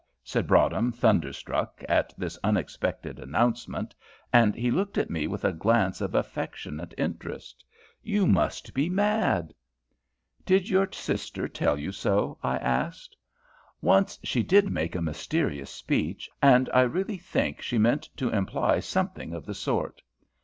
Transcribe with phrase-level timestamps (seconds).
[0.23, 3.93] said Broadhem, thunderstruck at this unexpected announcement;
[4.33, 7.63] and he looked at me with a glance of affectionate interest.
[8.01, 9.53] "You must be mad."
[10.43, 13.15] "Did your sister tell you so?" I asked.
[13.79, 18.79] "Once she did make a mysterious speech, and I really think she meant to imply
[18.79, 20.01] something of the sort.